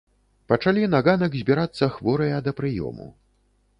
[0.53, 3.05] Пачалі на ганак збірацца хворыя да прыёму.